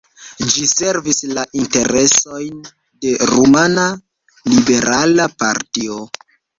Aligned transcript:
Ĝi 0.53 0.63
servis 0.69 1.21
la 1.39 1.43
interesojn 1.65 2.57
de 3.05 3.13
rumana 3.35 3.87
liberala 4.57 5.33
partio. 5.41 6.05